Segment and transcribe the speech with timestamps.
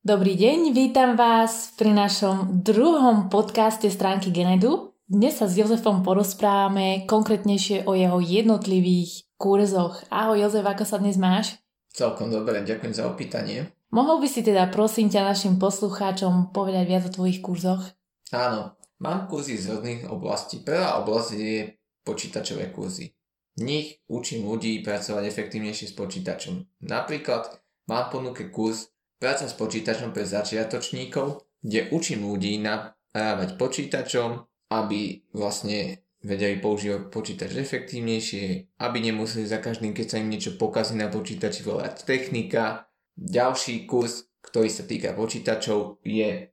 [0.00, 4.96] Dobrý deň, vítam vás pri našom druhom podcaste stránky Genedu.
[5.04, 10.00] Dnes sa s Jozefom porozprávame konkrétnejšie o jeho jednotlivých kurzoch.
[10.08, 11.60] Ahoj Jozef, ako sa dnes máš?
[11.92, 13.76] Celkom dobre, ďakujem za opýtanie.
[13.92, 17.84] Mohol by si teda prosím ťa našim poslucháčom povedať viac o tvojich kurzoch?
[18.32, 20.64] Áno, mám kurzy z rôznych oblastí.
[20.64, 21.76] Prvá oblasť je
[22.08, 23.12] počítačové kurzy.
[23.52, 26.88] V nich učím ľudí pracovať efektívnejšie s počítačom.
[26.88, 28.88] Napríklad mám ponuke kurz
[29.20, 37.52] Práca s počítačom pre začiatočníkov, kde učím ľudí nahrávať počítačom, aby vlastne vedeli používať počítač
[37.52, 42.88] efektívnejšie, aby nemuseli za každým, keď sa im niečo pokazí na počítači, volať technika.
[43.12, 46.48] Ďalší kurz, ktorý sa týka počítačov, je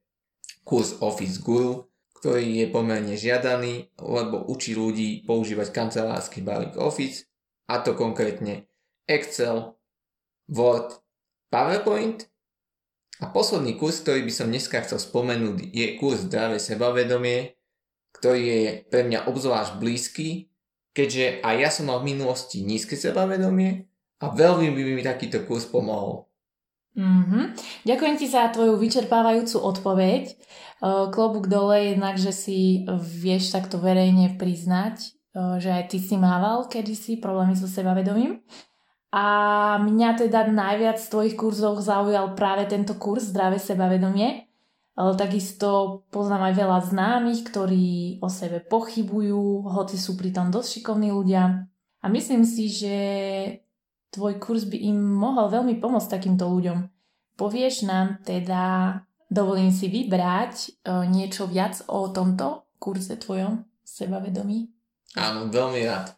[0.67, 1.87] kurz Office Guru,
[2.19, 7.31] ktorý je pomerne žiadaný, lebo učí ľudí používať kancelársky balík Office,
[7.71, 8.67] a to konkrétne
[9.07, 9.79] Excel,
[10.51, 10.99] Word,
[11.47, 12.27] PowerPoint
[13.17, 17.57] a posledný kurz, ktorý by som dneska chcel spomenúť, je kurz Zdravé sebavedomie,
[18.13, 20.49] ktorý je pre mňa obzvlášť blízky,
[20.93, 23.89] keďže aj ja som mal v minulosti nízke sebavedomie
[24.21, 26.25] a veľmi by mi takýto kurz pomohol.
[26.97, 27.43] Mm-hmm.
[27.85, 30.23] Ďakujem ti za tvoju vyčerpávajúcu odpoveď.
[30.25, 30.35] E,
[31.13, 32.89] klobúk dole jednak, že si
[33.21, 38.41] vieš takto verejne priznať, e, že aj ty si mával kedysi problémy so sebavedomím.
[39.11, 39.25] A
[39.79, 44.47] mňa teda najviac z tvojich kurzov zaujal práve tento kurz Zdravé sebavedomie.
[44.97, 51.13] Ale takisto poznám aj veľa známych, ktorí o sebe pochybujú, hoci sú pritom dosť šikovní
[51.13, 51.69] ľudia.
[52.01, 52.95] A myslím si, že
[54.09, 56.89] tvoj kurz by im mohol veľmi pomôcť takýmto ľuďom.
[57.37, 58.97] Povieš nám teda,
[59.29, 60.69] dovolím si vybrať e,
[61.05, 64.65] niečo viac o tomto kurze tvojom sebavedomí?
[65.13, 66.17] Áno, veľmi rád.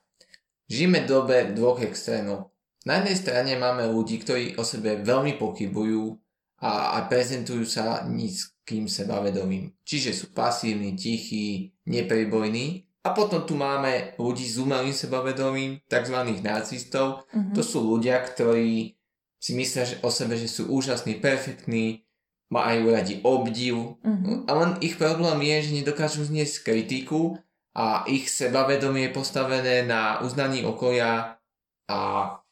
[0.71, 2.55] Žijeme dobe dvoch extrémov.
[2.87, 6.15] Na jednej strane máme ľudí, ktorí o sebe veľmi pochybujú
[6.63, 9.75] a, a prezentujú sa nízkym sebavedomím.
[9.83, 12.87] Čiže sú pasívni, tichí, neprebojní.
[13.03, 16.15] A potom tu máme ľudí s umelým sebavedomím, tzv.
[16.43, 17.27] narcistov.
[17.31, 17.55] Mm-hmm.
[17.55, 18.99] To sú ľudia, ktorí
[19.39, 22.03] si myslia že o sebe, že sú úžasní, perfektní,
[22.51, 23.95] majú radi obdiv.
[24.03, 24.37] Mm-hmm.
[24.47, 27.39] A len ich problém je, že nedokážu zniesť kritiku
[27.71, 31.39] a ich sebavedomie je postavené na uznaní okolia
[31.87, 31.99] a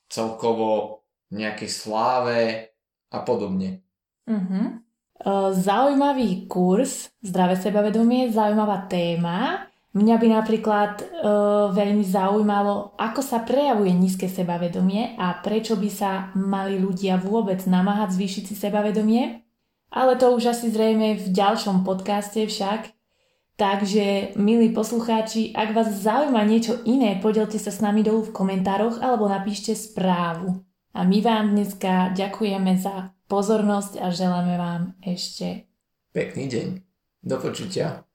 [0.08, 2.72] celkovo nejakej sláve
[3.12, 3.84] a podobne.
[4.28, 4.80] Uh-huh.
[5.56, 9.68] Zaujímavý kurz, zdravé sebavedomie, zaujímavá téma.
[9.98, 16.30] Mňa by napríklad uh, veľmi zaujímalo, ako sa prejavuje nízke sebavedomie a prečo by sa
[16.38, 19.42] mali ľudia vôbec namáhať zvýšiť si sebavedomie.
[19.90, 22.94] Ale to už asi zrejme v ďalšom podcaste však.
[23.58, 29.02] Takže, milí poslucháči, ak vás zaujíma niečo iné, podelte sa s nami dolu v komentároch
[29.02, 30.62] alebo napíšte správu.
[30.94, 35.66] A my vám dneska ďakujeme za pozornosť a želáme vám ešte
[36.14, 36.68] pekný deň.
[37.26, 38.07] Do počutia.